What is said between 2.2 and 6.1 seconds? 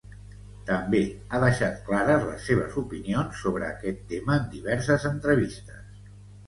les seves opinions sobre aquest tema en diverses entrevistes.